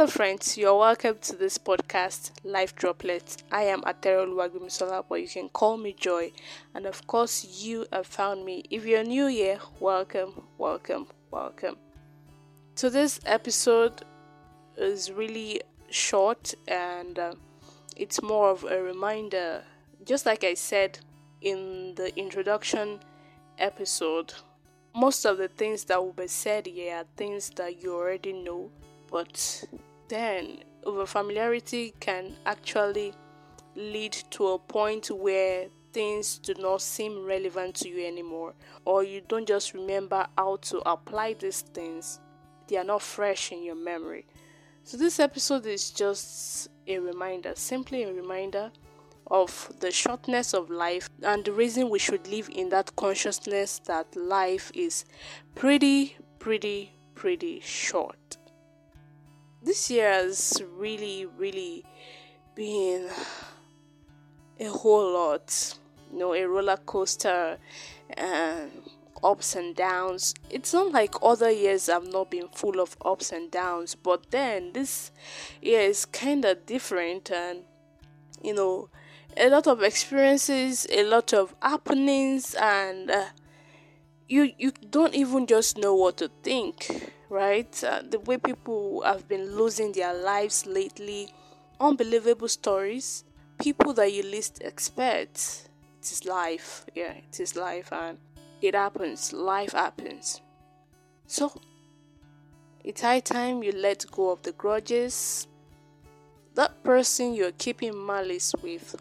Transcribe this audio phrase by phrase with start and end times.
[0.00, 0.56] Hello, friends.
[0.56, 3.36] You're welcome to this podcast, Life Droplets.
[3.52, 6.32] I am Atere Oluwagbemisola, but you can call me Joy.
[6.74, 8.64] And of course, you have found me.
[8.70, 11.76] If you're new here, welcome, welcome, welcome.
[12.76, 14.00] So, this episode
[14.78, 15.60] is really
[15.90, 17.34] short and uh,
[17.94, 19.64] it's more of a reminder.
[20.06, 20.98] Just like I said
[21.42, 23.00] in the introduction
[23.58, 24.32] episode,
[24.94, 28.70] most of the things that will be said here are things that you already know
[29.10, 29.64] but
[30.10, 33.14] then over familiarity can actually
[33.76, 38.54] lead to a point where things do not seem relevant to you anymore
[38.84, 42.20] or you don't just remember how to apply these things.
[42.68, 44.26] They are not fresh in your memory.
[44.84, 48.72] So this episode is just a reminder simply a reminder
[49.30, 54.16] of the shortness of life and the reason we should live in that consciousness that
[54.16, 55.04] life is
[55.54, 58.39] pretty pretty pretty short
[59.62, 61.84] this year has really, really
[62.54, 63.08] been
[64.58, 65.76] a whole lot.
[66.12, 67.58] You know, a roller coaster
[68.16, 68.70] and
[69.22, 70.34] ups and downs.
[70.48, 74.72] It's not like other years have not been full of ups and downs, but then
[74.72, 75.12] this
[75.60, 77.60] year is kind of different and
[78.42, 78.88] you know,
[79.36, 83.26] a lot of experiences, a lot of happenings, and uh,
[84.28, 87.82] you you don't even just know what to think right?
[87.82, 91.32] Uh, the way people have been losing their lives lately,
[91.78, 93.24] unbelievable stories,
[93.62, 95.68] people that you least expect.
[96.00, 98.18] It is life, yeah, it is life, and
[98.60, 99.32] it happens.
[99.32, 100.40] Life happens.
[101.26, 101.52] So,
[102.82, 105.46] it's high time you let go of the grudges.
[106.54, 108.96] That person you're keeping malice with.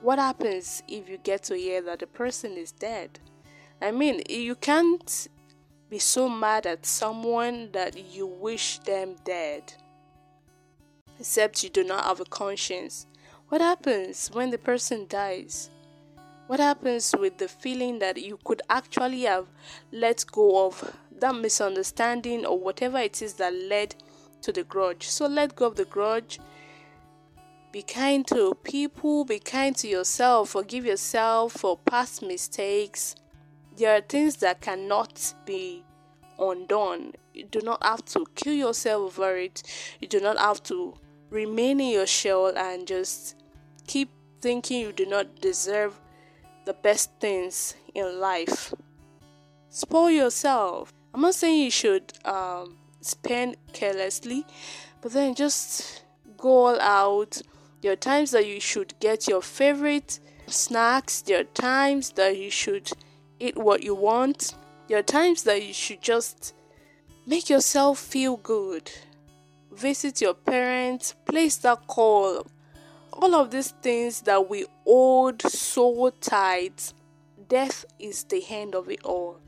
[0.00, 3.18] What happens if you get to hear that the person is dead?
[3.80, 5.28] I mean, you can't
[5.90, 9.72] be so mad at someone that you wish them dead.
[11.18, 13.06] Except you do not have a conscience.
[13.48, 15.70] What happens when the person dies?
[16.46, 19.46] What happens with the feeling that you could actually have
[19.90, 23.94] let go of that misunderstanding or whatever it is that led
[24.42, 25.08] to the grudge?
[25.08, 26.38] So let go of the grudge.
[27.72, 33.14] Be kind to people, be kind to yourself, forgive yourself for past mistakes
[33.78, 35.84] there are things that cannot be
[36.38, 37.12] undone.
[37.32, 39.62] You do not have to kill yourself over it.
[40.00, 40.94] You do not have to
[41.30, 43.36] remain in your shell and just
[43.86, 46.00] keep thinking you do not deserve
[46.64, 48.74] the best things in life.
[49.68, 50.92] Spoil yourself.
[51.14, 54.44] I'm not saying you should um, spend carelessly,
[55.00, 56.02] but then just
[56.36, 57.40] go all out.
[57.80, 61.22] There are times that you should get your favorite snacks.
[61.22, 62.90] There are times that you should
[63.40, 64.54] eat what you want.
[64.88, 66.54] There are times that you should just
[67.26, 68.90] make yourself feel good.
[69.72, 72.46] Visit your parents, place that call.
[73.12, 76.92] All of these things that we hold so tight.
[77.48, 79.40] Death is the end of it all.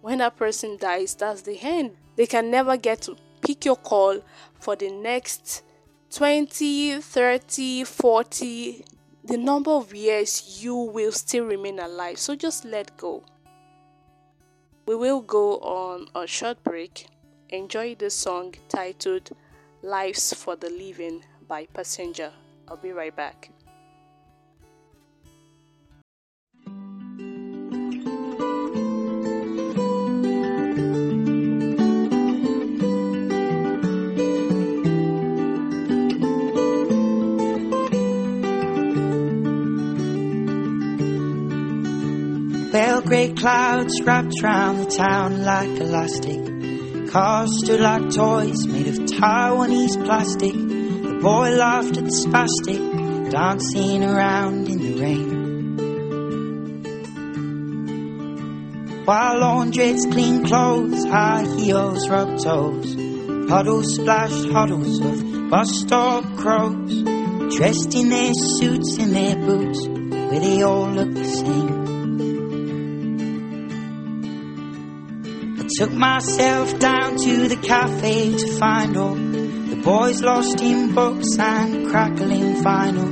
[0.00, 1.96] When that person dies, that's the end.
[2.16, 4.20] They can never get to pick your call
[4.58, 5.62] for the next
[6.10, 8.84] 20, 30, 40
[9.24, 12.18] the number of years you will still remain alive.
[12.18, 13.22] So just let go.
[14.86, 17.06] We will go on a short break.
[17.50, 19.30] Enjoy the song titled
[19.82, 22.32] Life's for the Living by Passenger.
[22.68, 23.50] I'll be right back.
[43.28, 46.40] Clouds wrapped round the town like elastic.
[47.10, 50.54] Cars stood like toys made of Taiwanese plastic.
[50.54, 55.40] The boy laughed at the spastic, dancing around in the rain.
[59.04, 62.96] While laundrettes clean clothes, high heels rub toes.
[63.48, 67.02] Puddles splash huddles of bus stop crows.
[67.54, 71.79] Dressed in their suits and their boots, where they all look the same.
[75.80, 81.88] Took myself down to the cafe to find all the boys lost in books and
[81.88, 83.08] crackling vinyl.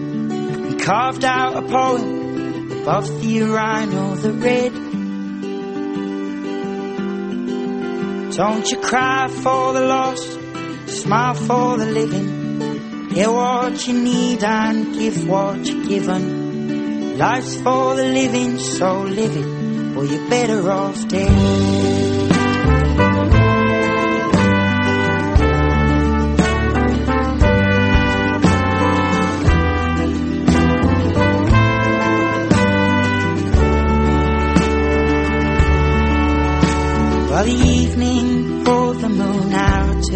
[0.69, 4.73] And carved out a poem above the urinal, the red.
[8.37, 10.31] Don't you cry for the lost,
[10.89, 13.09] smile for the living.
[13.15, 17.17] Get what you need and give what you're given.
[17.17, 21.98] Life's for the living, so live it, or you're better off dead.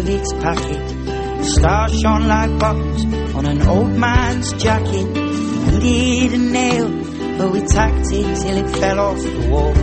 [0.07, 1.45] Its packet.
[1.45, 3.05] Stars shone like buttons
[3.35, 5.07] on an old man's jacket.
[5.07, 6.89] We didn't nail,
[7.37, 9.73] but we tacked it till it fell off the wall.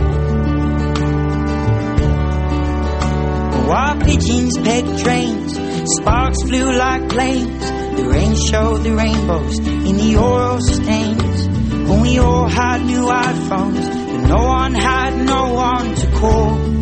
[3.67, 5.53] While pigeons pegged trains,
[5.97, 7.71] sparks flew like planes.
[7.97, 11.47] The rain showed the rainbows in the oil stains.
[11.87, 16.80] When we all had new iPhones, but no one had no one to call.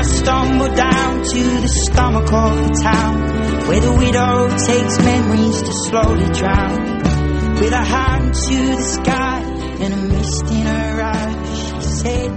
[0.00, 3.20] I stumbled down to the stomach of the town,
[3.68, 6.80] where the widow takes memories to slowly drown.
[7.60, 9.40] With a hand to the sky
[9.78, 12.30] and a mist in her eyes, she said.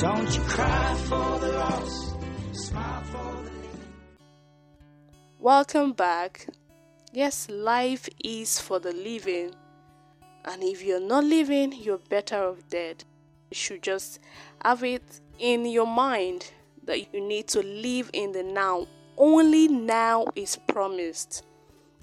[0.00, 2.16] Don't you cry for the lost,
[2.50, 3.80] smile for the living.
[5.38, 6.48] Welcome back.
[7.12, 9.54] Yes, life is for the living.
[10.44, 13.04] And if you're not living, you're better off dead.
[13.52, 14.18] Should just
[14.64, 16.50] have it in your mind
[16.84, 18.86] that you need to live in the now.
[19.16, 21.44] Only now is promised.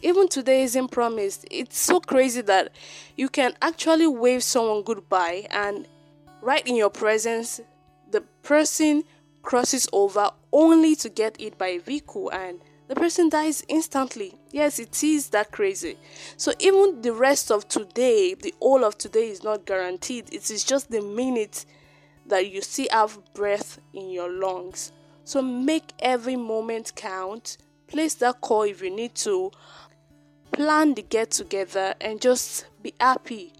[0.01, 1.45] Even today isn't promised.
[1.51, 2.71] It's so crazy that
[3.17, 5.87] you can actually wave someone goodbye and
[6.41, 7.59] right in your presence
[8.11, 9.03] the person
[9.41, 12.59] crosses over only to get hit by a vehicle and
[12.89, 14.33] the person dies instantly.
[14.49, 15.95] Yes, it is that crazy.
[16.37, 20.33] So even the rest of today, the whole of today is not guaranteed.
[20.33, 21.65] It is just the minute
[22.25, 24.91] that you still have breath in your lungs.
[25.23, 27.57] So make every moment count.
[27.85, 29.51] Place that call if you need to.
[30.51, 33.53] Plan the get together and just be happy.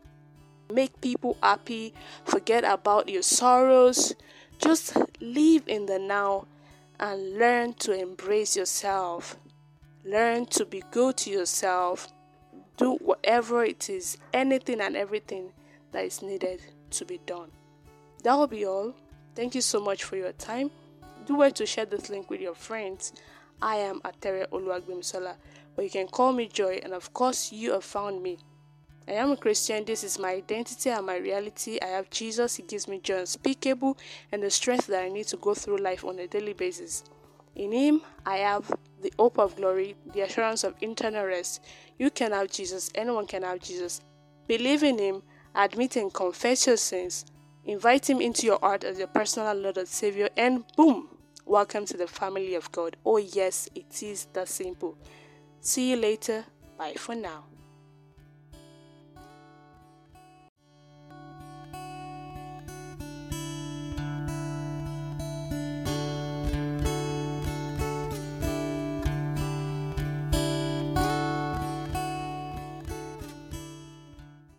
[0.74, 1.94] Make people happy.
[2.26, 4.16] Forget about your sorrows.
[4.58, 6.48] Just live in the now
[7.00, 9.38] and learn to embrace yourself.
[10.04, 12.08] Learn to be good to yourself.
[12.78, 15.52] Do whatever it is, anything and everything
[15.92, 16.62] that is needed
[16.92, 17.52] to be done.
[18.24, 18.94] That will be all.
[19.36, 20.72] Thank you so much for your time.
[21.26, 23.14] Do well to share this link with your friends.
[23.62, 25.36] I am Atere Oluwagbemisola,
[25.76, 28.38] but you can call me Joy, and of course, you have found me.
[29.10, 29.86] I am a Christian.
[29.86, 31.80] This is my identity and my reality.
[31.82, 32.58] I have Jesus.
[32.58, 33.98] He gives me joy unspeakable
[34.32, 37.04] and the strength that I need to go through life on a daily basis.
[37.56, 38.72] In Him, I have
[39.02, 41.66] the hope of glory, the assurance of eternal rest.
[41.98, 42.92] You can have Jesus.
[42.94, 44.02] Anyone can have Jesus.
[44.48, 45.24] Believe in Him,
[45.56, 47.26] admit and confess your sins,
[47.66, 51.98] invite Him into your heart as your personal Lord and Savior, and boom, welcome to
[51.98, 52.96] the family of God.
[53.04, 54.96] Oh, yes, it is that simple.
[55.62, 56.46] See you later.
[56.78, 57.46] Bye for now.